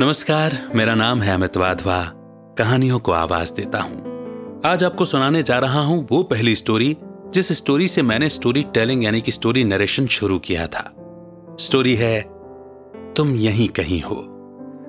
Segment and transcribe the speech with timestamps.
[0.00, 2.02] नमस्कार, मेरा नाम है अमित वाधवा।
[2.58, 6.96] कहानियों को आवाज़ देता हूँ। आज आपको सुनाने जा रहा हूँ वो पहली स्टोरी
[7.34, 10.94] जिस स्टोरी से मैंने स्टोरी टेलिंग यानी कि स्टोरी नरेशन शुरू किया था।
[11.60, 12.20] स्टोरी है,
[13.14, 14.26] तुम यहीं कहीं हो,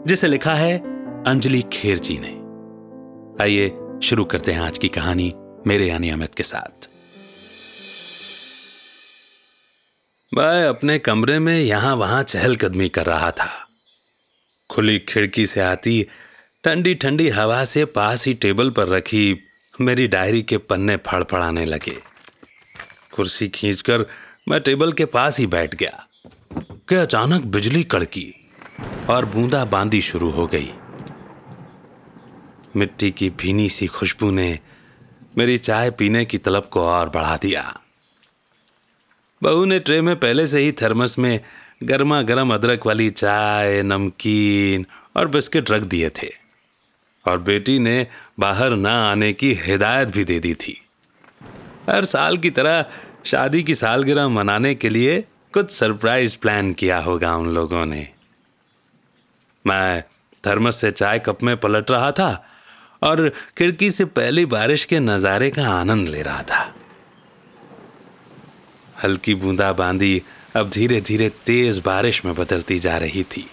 [0.08, 0.78] जिसे लिखा है
[1.24, 5.34] अंजलि खेर जी ने। आइए, शुरू करते हैं आज की कहानी
[5.68, 6.90] मेरे यानी अमित के साथ।
[10.34, 13.65] मैं अपने कमरे में यहाँ वहाँ चहलकदमी कर रहा था।
[14.70, 16.08] खुली खिड़की से आती
[16.64, 19.40] ठंडी ठंडी हवा से पास ही टेबल पर रखी,
[19.82, 21.98] मेरी डायरी के पन्ने फड़फड़ाने लगे।
[23.12, 24.06] कुर्सी खींचकर
[24.50, 26.08] मैं टेबल के पास ही बैठ गया।
[26.90, 28.50] कि अचानक बिजली कड़की
[29.10, 30.74] और बूंदा बांदी शुरू हो गई।
[32.76, 34.60] मिट्टी की भीनी सी खुशबू ने
[35.38, 37.80] मेरी चाय पीने की तलब को और बढ़ा दिया।
[39.44, 41.40] बहू ने ट्रे में पहले से ही थर्मस में
[41.82, 44.86] गर्मा गर्म अदरक वाली चाय, नमकीन
[45.18, 46.30] और बिस्किट रख दिए थे।
[47.26, 48.08] और बेटी ने
[48.40, 50.82] बाहर ना आने की हिदायत भी दे दी थी।
[51.90, 52.86] हर साल की तरह
[53.26, 58.08] शादी की सालगिरह मनाने के लिए कुछ सरप्राइज़ प्लान किया होगा उन लोगों ने।
[59.66, 60.04] मैं
[60.48, 62.32] थर्मस से चाय कप में पलट रहा था
[63.04, 66.74] और खिड़की से पहली बारिश के नज़ारे का आनंद ले रहा था।
[69.04, 70.22] हल्की बूंदा बांदी
[70.56, 73.50] अब धीरे धीरे तेज बारिश में बदलती जा रही थी।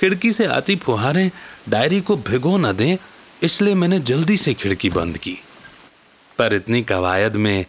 [0.00, 1.30] खिड़की से आती फुहारें
[1.68, 2.96] डायरी को भिगो न दें,
[3.42, 5.38] इसलिए मैंने जल्दी से खिड़की बंद की।
[6.38, 7.66] पर इतनी कवायद में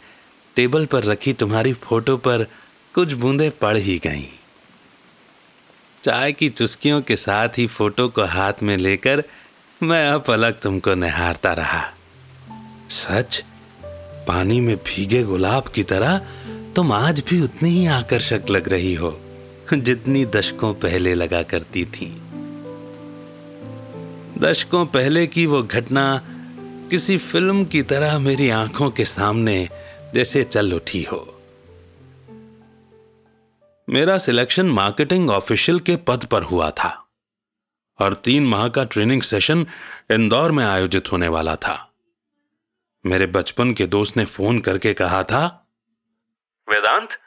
[0.56, 2.44] टेबल पर रखी तुम्हारी फ़ोटो पर
[2.94, 4.26] कुछ बूंदें पड़ ही गईं।
[6.04, 9.24] चाय की चुस्कियों के साथ ही फ़ोटो को हाथ में लेकर
[9.84, 11.94] मैं अब अलग तुमको निहारता रहा।
[12.90, 13.44] सच?
[14.28, 16.28] पानी में भीगे गुलाब की तरह
[16.78, 19.22] तुम आज भी उतनी ही आकर्षक लग रही हो,
[19.74, 22.22] जितनी दशकों पहले लगा करती थी।
[24.38, 26.22] दशकों पहले की वो घटना
[26.90, 29.70] किसी फ़िल्म की तरह मेरी आँखों के सामने
[30.14, 31.42] जैसे चल उठी हो।
[33.90, 37.08] मेरा सिलेक्शन मार्केटिंग ऑफिशियल के पद पर हुआ था
[38.00, 39.68] और तीन माह का ट्रेनिंग सेशन
[40.12, 41.94] इंदौर में आयोजित होने वाला था।
[43.06, 45.64] मेरे बचपन के दोस्त ने फ़ोन करके कहा था
[46.98, 47.20] वेदांत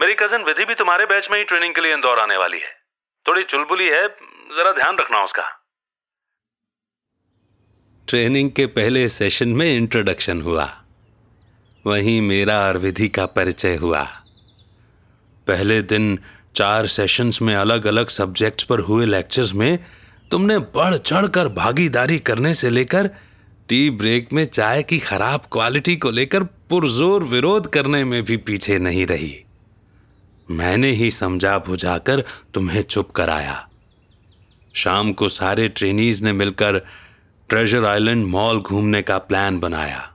[0.00, 2.72] मेरी कज़न विधि भी तुम्हारे बैच में ही ट्रेनिंग के लिए इंदौर आने वाली है।
[3.28, 4.08] थोड़ी चुलबुली है,
[4.56, 5.42] जरा ध्यान रखना उसका।
[8.08, 10.82] ट्रेनिंग के पहले सेशन में इंट्रोडक्शन हुआ।
[11.86, 14.04] वहीं मेरा और विधि का परिचय हुआ।
[15.46, 16.18] पहले दिन
[16.54, 19.78] चार सेशंस में अलग अलग सब्जेक्ट्स पर हुए लेक्चर्स में
[20.30, 23.10] तुमने बढ़ चढ़कर भागीदारी करने से लेकर
[23.68, 28.78] टी ब्रेक में चाय की खराब क्वालिटी को लेकर पुरजोर विरोध करने में भी पीछे
[28.78, 29.44] नहीं रही।
[30.50, 33.68] मैंने ही समझा बुझाकर तुम्हें चुप कराया।
[34.74, 36.78] शाम को सारे ट्रेनीज ने मिलकर
[37.48, 40.14] ट्रेजर आइलैंड मॉल घूमने का प्लान बनाया।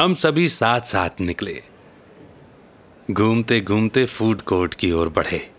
[0.00, 1.62] हम सभी साथ साथ निकले।
[3.10, 5.50] घूमते घूमते फ़ूड कोर्ट की ओर बढ़े।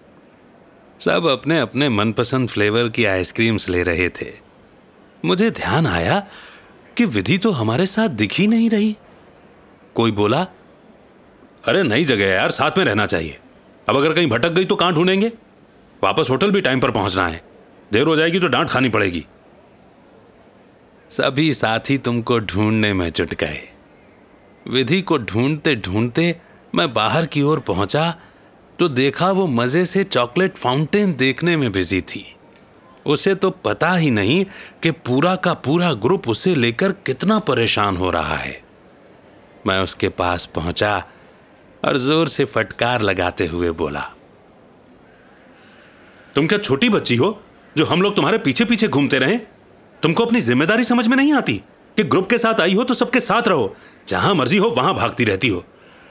[1.00, 4.43] सब अपने अपने मनपसंद फ्लेवर की आइसक्रीम्स ले रहे थे।
[5.26, 6.28] मुझे ध्यान आया
[6.98, 8.98] कि विधि तो हमारे साथ दिख ही नहीं रही।
[9.96, 10.48] कोई बोला,
[11.64, 13.38] अरे, नई जगह है यार, साथ में रहना चाहिए।
[13.90, 15.32] अब अगर कहीं भटक गई तो कहाँ ढूंढेंगे?
[16.04, 17.42] वापस होटल भी टाइम पर पहुँचना है।
[17.92, 19.26] देर हो जाएगी तो डांट खानी पड़ेगी।
[21.10, 23.70] सभी साथी तुमको ढूँढने में जुट गए
[24.68, 26.36] विधि को ढूंढते ढूंढते
[26.76, 28.16] मैं बाहर की ओर पहुँचा
[28.80, 32.33] तो देखा वो मज़े से चॉकलेट फाउंटेन देखने में बिज़ी थी।
[33.06, 34.44] उसे तो पता ही नहीं
[34.84, 38.62] कि पूरा का पूरा ग्रुप उसे लेकर कितना परेशान हो रहा है।
[39.68, 40.98] मैं उसके पास पहुँचा
[41.84, 44.02] और ज़ोर से फटकार लगाते हुए बोला,
[46.36, 47.38] तुम क्या छोटी बच्ची हो
[47.76, 49.38] जो हम लोग तुम्हारे पीछे पीछे घूमते रहे?
[50.04, 51.62] तुमको अपनी ज़िम्मेदारी समझ में नहीं आती
[51.98, 53.76] कि ग्रुप के साथ आई हो तो सबके साथ रहो।
[54.08, 55.64] जहाँ मर्ज़ी हो, वहाँ भागती रहती हो।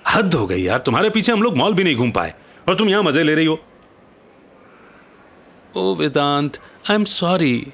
[0.04, 2.34] हद हो गई यार, तुम्हारे पीछे हम लोग मॉल भी नहीं घूम पाए
[2.68, 3.58] और तुम यहाँ मज़े ले रही हो।
[5.76, 6.58] ओ वेदांत
[6.90, 7.72] आई एम सॉरी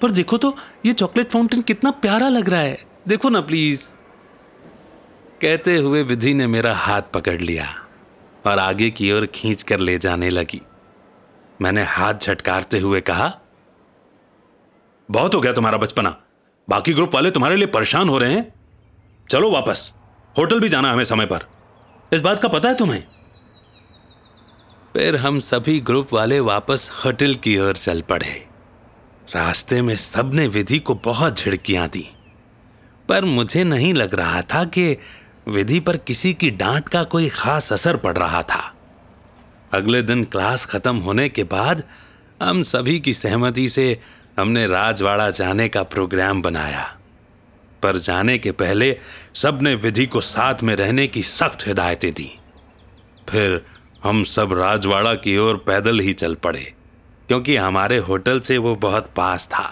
[0.00, 0.54] पर देखो तो
[0.86, 2.78] ये चॉकलेट फाउंटेन कितना प्यारा लग रहा है।
[3.08, 3.82] देखो ना प्लीज़
[5.42, 7.66] कहते हुए विधि ने मेरा हाथ पकड़ लिया
[8.46, 10.60] और आगे की ओर खींच कर ले जाने लगी।
[11.60, 13.32] मैंने हाथ झटकारते हुए कहा,
[15.08, 16.16] बहुत हो गया तुम्हारा बचपना।
[16.68, 18.52] बाकी ग्रुप वाले तुम्हारे लिए परेशान हो रहे हैं।
[19.30, 19.92] चलो वापस।
[20.36, 21.46] होटल भी जाना हमें समय पर।
[22.12, 23.04] इस बात का पता है तुम्हें?
[24.94, 28.32] फिर हम सभी ग्रुप वाले वापस होटल की ओर चल पड़े।
[29.28, 32.04] रास्ते में सबने विधि को बहुत झिड़कियाँ दी,
[33.08, 34.96] पर मुझे नहीं लग रहा था कि
[35.48, 38.60] विधि पर किसी की डांट का कोई खास असर पड़ रहा था।
[39.72, 41.82] अगले दिन क्लास खत्म होने के बाद
[42.42, 44.00] हम सभी की सहमति से
[44.38, 46.84] हमने राजवाड़ा जाने का प्रोग्राम बनाया।
[47.82, 48.96] पर जाने के पहले
[49.34, 52.30] सबने विधि को साथ में रहने की सख्त हिदायतें दी।
[53.28, 53.60] फिर
[54.02, 56.72] हम सब राजवाड़ा की ओर पैदल ही चल पड़े,
[57.28, 59.68] क्योंकि हमारे होटल से वो बहुत पास था।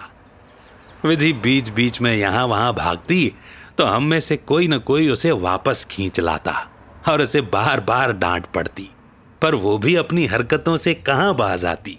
[1.05, 3.32] विधि बीच बीच में यहाँ वहाँ भागती
[3.79, 6.55] तो हम में से कोई न कोई उसे वापस खींच लाता
[7.09, 8.88] और उसे बार बार डांट पड़ती,
[9.43, 11.99] पर वो भी अपनी हरकतों से कहाँ बाज आती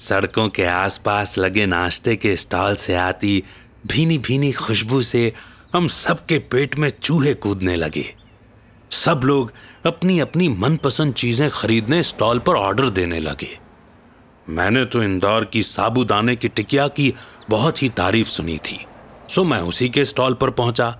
[0.00, 3.42] सड़कों के आसपास लगे नाश्ते के स्टॉल से आती
[3.86, 5.32] भीनी भीनी खुशबू से
[5.74, 8.04] हम सबके पेट में चूहे कूदने लगे।
[8.90, 9.52] सब लोग
[9.86, 13.58] अपनी अपनी मनपसंद चीज़ें खरीदने स्टॉल पर ऑर्डर देने लगे।
[14.48, 17.14] मैंने तो इंदौर की साबुदाने की टिकिया की
[17.50, 18.78] बहुत ही तारीफ़ सुनी थी।
[19.28, 20.98] सो मैं उसी के स्टॉल पर पहुँचा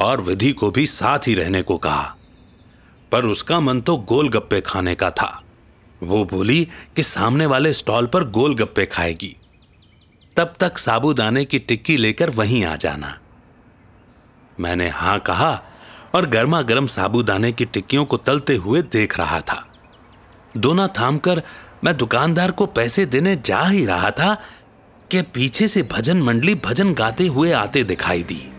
[0.00, 2.16] और विधि को भी साथ ही रहने को कहा।
[3.12, 5.42] पर उसका मन तो गोलगप्पे खाने का था।
[6.02, 9.36] वो बोली कि सामने वाले स्टॉल पर गोलगप्पे खाएगी।
[10.36, 13.18] तब तक साबुदाने की टिक्की लेकर वहीं आ जाना।
[14.60, 15.52] मैंने हाँ कहा
[16.14, 19.68] और गर्मा गर्म साबुदाने की टिक्कियों को तलते हुए देख रहा था।
[20.56, 21.42] दोना थामकर,
[21.84, 24.34] मैं दुकानदार को पैसे देने जा ही रहा था
[25.10, 28.52] कि पीछे से भजन मंडली भजन गाते हुए आते दिखाई दी।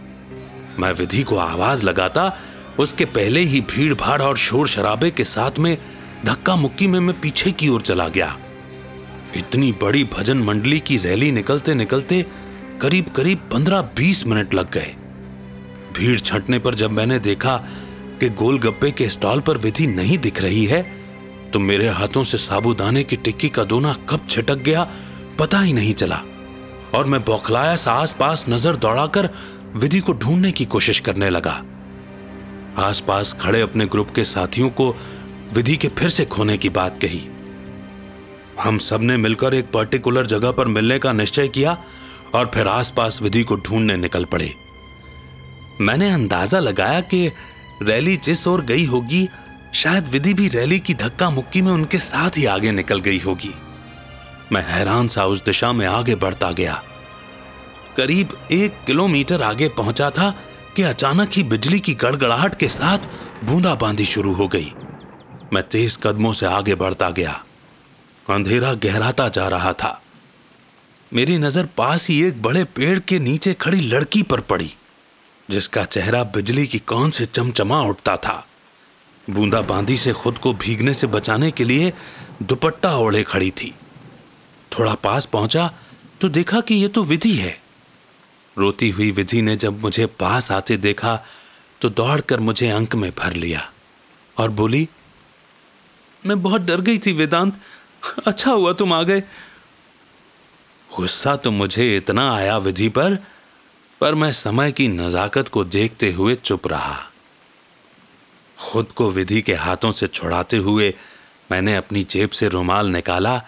[0.80, 2.38] मैं विधि को आवाज़ लगाता,
[2.80, 5.78] उसके पहले ही भीड़ भाड़ और शोर शराबे के साथ में
[6.26, 8.38] धक्का मुक्की में मैं पीछे की ओर चला गया।
[9.38, 12.26] इतनी बड़ी भजन मंडली की रैली निकलते निकलते
[12.82, 14.96] करीब करीब पंद्रह बीस मिनट लग गए।
[15.96, 17.58] भीड़ छंटने पर जब मैंने देखा
[18.20, 20.82] कि गोलगप्पे के स्टॉल पर विधि नहीं दिख रही है
[21.52, 24.88] तो मेरे हाथों से साबुदाने की टिक्की का दोना कब छिटक गया,
[25.40, 26.22] पता ही नहीं चला।
[26.96, 29.30] और मैं बौखलाया सा आस पास नज़र दौड़ाकर
[29.76, 31.62] विधि को ढूँढने की कोशिश करने लगा।
[32.80, 34.90] आसपास खड़े अपने ग्रुप के साथियों को
[35.54, 37.22] विधि के फिर से खोने की बात कही।
[38.62, 41.78] हम सबने मिलकर एक पर्टिकुलर जगह पर मिलने का निश्चय किया
[42.36, 44.54] और फिर आसपास विधि को ढूँढने निकल पड़े।
[45.82, 47.32] मैंने अंदाज़ा लगाया कि
[47.82, 49.28] रैली जिस ओर गई होगी,
[49.74, 53.54] शायद विधि भी रैली की धक्का मुक्की में उनके साथ ही आगे निकल गई होगी।
[54.52, 56.82] मैं हैरान सा उस दिशा में आगे बढ़ता गया।
[57.98, 60.30] करीब एक किलोमीटर आगे पहुँचा था
[60.76, 63.00] कि अचानक ही बिजली की गड़गड़ाहट के साथ
[63.46, 64.74] बूंदाबांदी शुरू हो गई।
[65.54, 67.44] मैं तेज कदमों से आगे बढ़ता गया।
[68.30, 70.02] अंधेरा गहराता जा रहा था।
[71.14, 74.74] मेरी नज़र पास ही एक बड़े पेड़ के नीचे खड़ी लड़की पर पड़ी।
[75.50, 78.46] जिसका चेहरा बिजली की कौन से चमचमा उठता था।
[79.28, 81.92] बूंदा बांदी से खुद को भीगने से बचाने के लिए
[82.44, 83.74] दुपट्टा ओढ़े खड़ी थी।
[84.72, 85.70] थोड़ा पास पहुँचा
[86.22, 87.58] तो देखा कि यह तो विधि है।
[88.58, 91.16] रोती हुई विधि ने जब मुझे पास आते देखा
[91.82, 93.70] तो दौड़कर मुझे अंक में भर लिया
[94.38, 94.88] और बोली,
[96.24, 97.60] मैं बहुत डर गई थी वेदांत
[98.26, 99.22] अच्छा हुआ तुम आ गए।
[100.90, 103.18] गुस्सा तो मुझे इतना आया विधि पर
[104.02, 107.00] पर मैं समय की नजाकत को देखते हुए चुप रहा।
[108.60, 110.94] खुद को विधि के हाथों से छुड़ाते हुए
[111.52, 113.42] मैंने अपनी जेब से रुमाल निकाला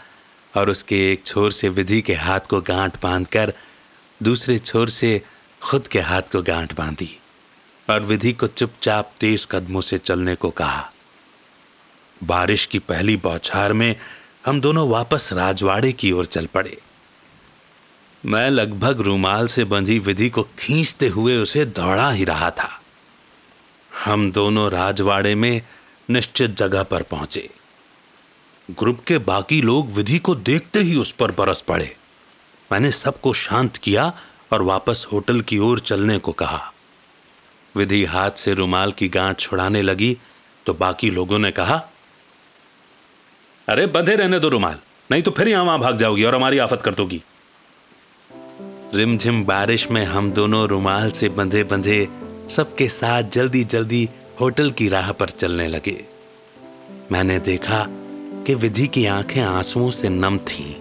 [0.57, 3.53] और उसके एक छोर से विधि के हाथ को गांठ बांधकर
[4.23, 5.21] दूसरे छोर से
[5.61, 7.17] खुद के हाथ को गांठ बांधी
[7.89, 10.91] और विधि को चुपचाप तेज कदमों से चलने को कहा।
[12.23, 13.95] बारिश की पहली बौछार में
[14.45, 16.77] हम दोनों वापस राजवाड़े की ओर चल पड़े।
[18.25, 22.69] मैं लगभग रूमाल से बंधी विधि को खींचते हुए उसे दौड़ा ही रहा था।
[24.05, 25.61] हम दोनों राजवाड़े में
[26.09, 27.49] निश्चित जगह पर पहुँचे।
[28.71, 31.95] ग्रुप के बाकी लोग विधि को देखते ही उस पर बरस पड़े।
[32.71, 34.11] मैंने सबको शांत किया
[34.51, 36.71] और वापस होटल की ओर चलने को कहा।
[37.75, 40.17] विधि हाथ से रुमाल की गांठ छुड़ाने लगी
[40.65, 41.81] तो बाकी लोगों ने कहा,
[43.67, 44.79] अरे, बंधे रहने दो रुमाल,
[45.11, 47.21] नहीं तो फिर यहाँ वहाँ भाग जाओगी और हमारी आफत कर दोगी।
[48.93, 52.07] रिमझिम बारिश में हम दोनों रुमाल से बंधे बंधे
[52.49, 54.09] सबके साथ जल्दी जल्दी
[54.41, 56.03] होटल की राह पर चलने लगे।
[57.11, 57.85] मैंने देखा
[58.47, 60.75] कि विधि की आँखें आंसुओं से नम थीं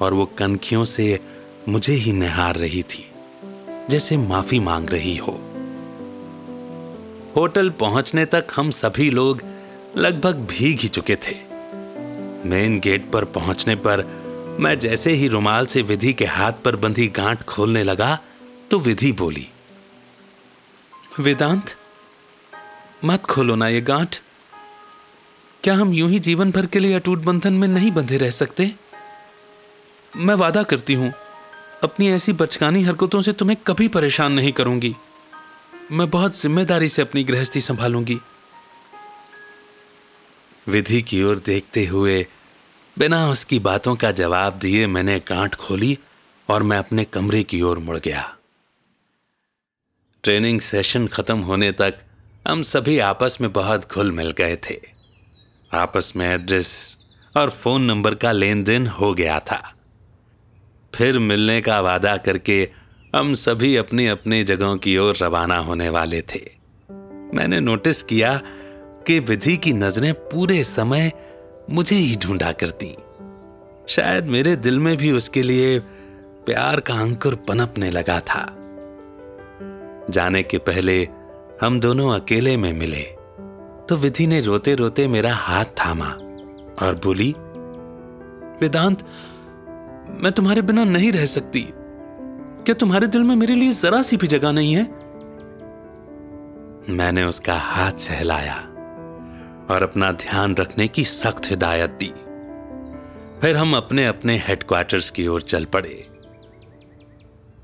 [0.00, 1.18] और वो कनखियों से
[1.68, 3.06] मुझे ही निहार रही थी,
[3.90, 5.40] जैसे माफ़ी मांग रही हो।
[7.36, 9.42] होटल पहुँचने तक हम सभी लोग
[9.96, 11.36] लगभग भीग ही चुके थे।
[12.48, 14.19] मेन गेट पर पहुँचने पर
[14.58, 18.18] मैं जैसे ही रुमाल से विधि के हाथ पर बंधी गांठ खोलने लगा
[18.70, 19.46] तो विधि बोली,
[21.20, 21.74] वेदांत,
[23.04, 24.16] मत खोलो ना ये गांठ।
[25.64, 28.70] क्या हम यूँ ही जीवन भर के लिए अटूट बंधन में नहीं बंधे रह सकते?
[30.12, 31.12] मैं वादा करती हूँ,
[31.82, 34.94] अपनी ऐसी बचकानी हरकतों से तुम्हें कभी परेशान नहीं करूँगी।
[35.92, 38.18] मैं बहुत ज़िम्मेदारी से अपनी गृहस्थी संभालूँगी।
[40.66, 42.26] विधि की ओर देखते हुए
[43.00, 45.98] बिना उसकी बातों का जवाब दिए मैंने गांठ खोली
[46.48, 48.36] और मैं अपने कमरे की ओर मुड़ गया।
[50.22, 51.94] ट्रेनिंग सेशन खत्म होने तक
[52.48, 54.80] हम सभी आपस में बहुत घुल मिल गए थे।
[55.74, 56.96] आपस में एड्रेस
[57.36, 59.74] और फ़ोन नंबर का लेन देन हो गया था।
[60.94, 62.70] फिर मिलने का वादा करके
[63.16, 66.50] हम सभी अपनी अपनी जगहों की ओर रवाना होने वाले थे।
[67.34, 68.40] मैंने नोटिस किया
[69.06, 71.29] कि विधि की नज़रें पूरे समय
[71.70, 72.96] मुझे ही ढूंढा करती।
[73.88, 75.78] शायद मेरे दिल में भी उसके लिए
[76.46, 78.46] प्यार का अंकुर पनपने लगा था।
[80.10, 81.08] जाने के पहले
[81.62, 83.02] हम दोनों अकेले में मिले
[83.88, 86.08] तो विधि ने रोते रोते मेरा हाथ थामा
[86.82, 87.34] और बोली,
[88.60, 89.02] वेदांत,
[90.22, 91.66] मैं तुम्हारे बिना नहीं रह सकती।
[92.64, 94.82] क्या तुम्हारे दिल में मेरे लिए जरा सी भी जगह नहीं है?
[96.88, 98.69] मैंने उसका हाथ सहलाया।
[99.70, 102.12] और अपना ध्यान रखने की सख्त हिदायत दी।
[103.40, 106.08] फिर हम अपने अपने हेडक्वार्टर्स की ओर चल पड़े।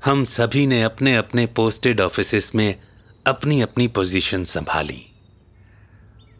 [0.05, 2.75] हम सभी ने अपने अपने पोस्टेड ऑफ़िस में
[3.27, 5.05] अपनी अपनी पोजीशन संभाली।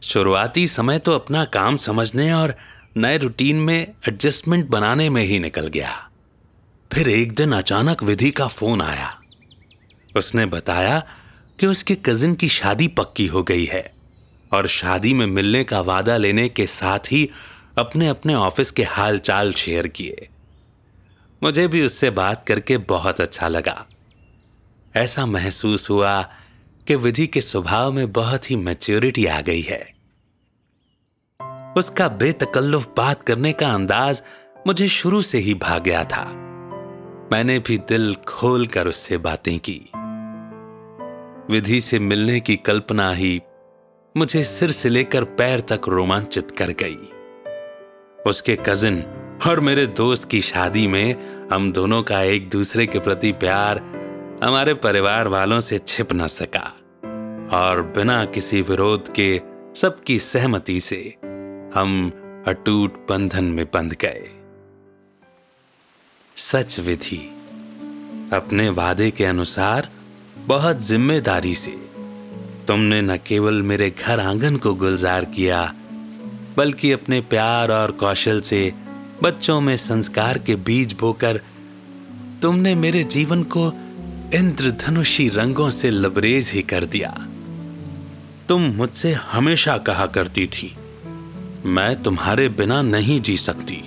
[0.03, 2.55] शुरुआती समय तो अपना काम समझने और
[2.97, 6.09] नए रूटीन में एडजस्टमेंट बनाने में ही निकल गया।
[6.93, 9.21] फिर एक दिन अचानक विधि का फ़ोन आया।
[10.17, 11.03] उसने बताया
[11.59, 13.96] कि उसके कजिन की शादी पक्की हो गई है।
[14.53, 17.29] और शादी में मिलने का वादा लेने के साथ ही
[17.77, 20.29] अपने अपने ऑफ़िस के हाल चाल शेयर किए।
[21.43, 23.85] मुझे भी उससे बात करके बहुत अच्छा लगा।
[24.95, 26.21] ऐसा महसूस हुआ
[26.87, 29.93] कि विधि के स्वभाव में बहुत ही मैच्योरिटी आ गई है।
[31.77, 34.21] उसका बेतकल्लुफ बात करने का अंदाज
[34.67, 36.25] मुझे शुरू से ही भाग गया था।
[37.31, 39.81] मैंने भी दिल खोल कर उससे बातें की।
[41.53, 43.41] विधि से मिलने की कल्पना ही
[44.17, 46.97] मुझे सिर से लेकर पैर तक रोमांचित कर गई।
[48.27, 49.03] उसके कजिन
[49.47, 51.15] और मेरे दोस्त की शादी में
[51.51, 53.79] हम दोनों का एक दूसरे के प्रति प्यार
[54.43, 56.65] हमारे परिवार वालों से छिप न सका
[57.57, 59.41] और बिना किसी विरोध के
[59.75, 61.00] सबकी सहमति से
[61.75, 62.12] हम
[62.47, 64.27] अटूट बंधन में बंध गए।
[66.38, 67.17] सच विधि,
[68.33, 69.89] अपने वादे के अनुसार
[70.38, 71.87] बहुत ज़िम्मेदारी से
[72.67, 75.74] तुमने न केवल मेरे घर आँगन को गुलजार किया,
[76.57, 78.74] बल्कि अपने प्यार और कौशल से
[79.24, 81.39] बच्चों में संस्कार के बीज बोकर
[82.41, 83.71] तुमने मेरे जीवन को
[84.33, 87.15] इंद्रधनुषी रंगों से लबरेज ही कर दिया।
[88.50, 90.75] तुम मुझसे हमेशा कहा करती थी,
[91.65, 93.83] मैं तुम्हारे बिना नहीं जी सकती,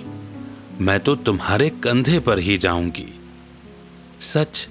[0.81, 3.07] मैं तो तुम्हारे कंधे पर ही जाऊँगी।
[4.21, 4.67] सच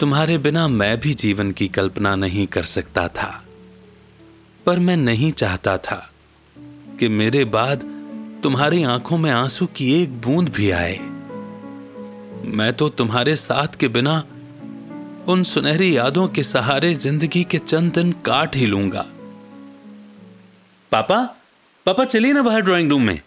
[0.00, 3.44] तुम्हारे बिना मैं भी जीवन की कल्पना नहीं कर सकता था।
[4.66, 6.10] पर मैं नहीं चाहता था
[7.00, 7.82] कि मेरे बाद
[8.42, 10.98] तुम्हारी आँखों में आँसू की एक बूंद भी आए।
[12.44, 14.24] मैं तो तुम्हारे साथ के बिना
[15.28, 19.06] उन सुनहरी यादों के सहारे ज़िंदगी के चंद दिन काट ही लूँगा।
[20.92, 21.36] पापा
[21.86, 23.20] पापा चलिए ना बाहर ड्राइंग रूम में।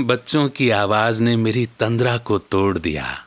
[0.00, 3.25] बच्चों की आवाज़ ने मेरी तंद्रा को तोड़ दिया।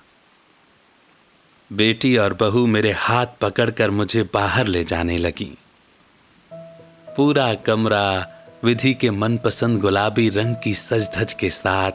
[1.73, 5.57] बेटी और बहू मेरे हाथ पकड़कर मुझे बाहर ले जाने लगी।
[7.17, 8.27] पूरा कमरा
[8.63, 11.91] विधि के मनपसंद गुलाबी रंग की सज धज के साथ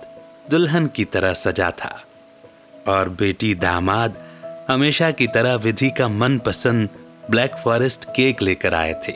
[0.50, 2.04] दुल्हन की तरह सजा था।
[2.88, 4.14] और बेटी दामाद
[4.68, 6.88] हमेशा की तरह विधि का मनपसंद
[7.30, 9.14] ब्लैक फॉरेस्ट केक लेकर आए थे।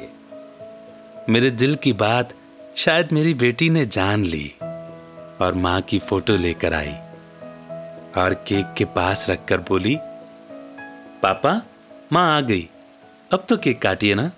[1.28, 2.34] मेरे दिल की बात
[2.76, 4.52] शायद मेरी बेटी ने जान ली
[5.40, 6.94] और माँ की फ़ोटो लेकर आई
[8.22, 9.98] और केक के पास रखकर बोली
[11.22, 11.62] पापा,
[12.12, 12.68] माँ आ गई।
[13.32, 14.30] अब तो केक काटिए ना।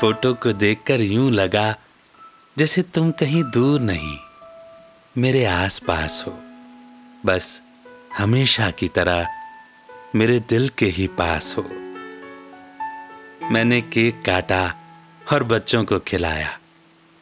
[0.00, 1.74] फ़ोटो को देखकर यूँ लगा
[2.58, 4.16] जैसे तुम कहीं दूर नहीं,
[5.18, 6.32] मेरे आसपास हो।
[7.26, 7.62] बस
[8.18, 9.26] हमेशा की तरह
[10.14, 11.62] मेरे दिल के ही पास हो।
[13.52, 14.74] मैंने केक काटा
[15.32, 16.58] और बच्चों को खिलाया।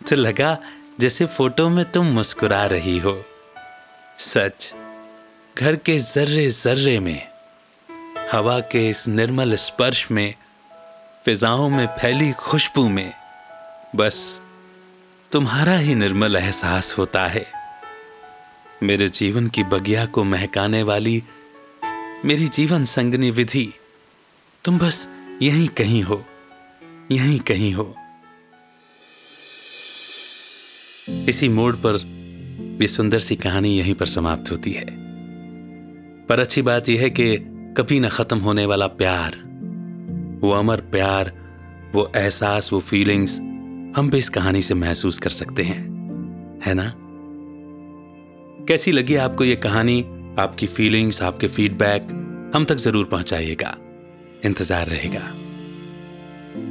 [0.01, 0.59] तो लगा
[1.01, 3.25] जैसे फ़ोटो में तुम मुस्कुरा रही हो।
[4.19, 4.75] सच,
[5.59, 7.34] घर के जर्रे जर्रे में
[8.33, 10.35] हवा के इस निर्मल स्पर्श में,
[11.25, 13.13] फिजाओं में फैली खुशबू में,
[13.97, 14.43] बस
[15.33, 17.47] तुम्हारा ही निर्मल एहसास होता है।
[18.83, 21.23] मेरे जीवन की बगिया को महकाने वाली
[22.25, 23.73] मेरी जीवन संगनी विधि,
[24.65, 25.09] तुम बस
[25.43, 26.25] यहीं कहीं हो,
[27.11, 27.95] यहीं कहीं हो।
[31.29, 31.93] इसी मोड़ पर
[32.79, 34.87] भी सुंदर सी कहानी यहीं पर समाप्त होती है।
[36.27, 39.37] पर अच्छी बात यह है कि कभी न खत्म होने वाला प्यार।
[40.43, 41.33] वो अमर प्यार,
[41.95, 43.37] वो एहसास, वो फीलिंग्स
[43.97, 45.81] हम भी इस कहानी से महसूस कर सकते हैं।
[46.67, 46.93] है ना?
[48.69, 50.01] कैसी लगी आपको ये कहानी?
[50.39, 52.09] आपकी फीलिंग्स आपके फीडबैक
[52.57, 53.77] हम तक ज़रूर पहुंचाइएगा।
[54.45, 55.25] इंतज़ार रहेगा।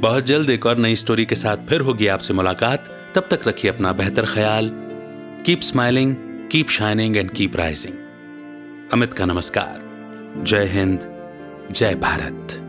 [0.00, 3.70] बहुत जल्द एक और नई स्टोरी के साथ फिर होगी आपसे मुलाकात। तब तक रखिए
[3.70, 4.70] अपना बेहतर ख्याल।
[5.46, 6.16] Keep smiling
[6.52, 7.94] keep shining and keep rising
[8.92, 9.83] Amit का नमस्कार।
[10.42, 11.00] जय हिंद
[11.70, 12.63] जय भारत।